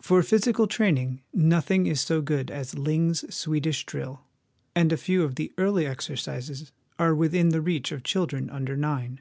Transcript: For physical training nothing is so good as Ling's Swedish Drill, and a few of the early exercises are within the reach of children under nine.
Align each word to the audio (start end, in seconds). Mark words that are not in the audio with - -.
For 0.00 0.22
physical 0.22 0.66
training 0.66 1.20
nothing 1.34 1.84
is 1.86 2.00
so 2.00 2.22
good 2.22 2.50
as 2.50 2.78
Ling's 2.78 3.22
Swedish 3.34 3.84
Drill, 3.84 4.22
and 4.74 4.94
a 4.94 4.96
few 4.96 5.24
of 5.24 5.34
the 5.34 5.52
early 5.58 5.84
exercises 5.86 6.72
are 6.98 7.14
within 7.14 7.50
the 7.50 7.60
reach 7.60 7.92
of 7.92 8.02
children 8.02 8.48
under 8.48 8.78
nine. 8.78 9.20